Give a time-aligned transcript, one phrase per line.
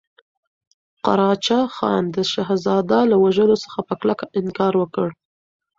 [1.05, 5.07] قراچه خان د شهزاده له وژلو څخه په کلکه انکار وکړ.